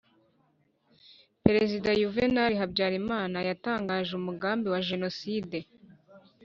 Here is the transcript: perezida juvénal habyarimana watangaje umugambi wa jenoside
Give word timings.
perezida 1.43 1.89
juvénal 2.01 2.51
habyarimana 2.61 3.37
watangaje 3.47 4.11
umugambi 4.19 4.67
wa 4.73 4.79
jenoside 4.89 5.57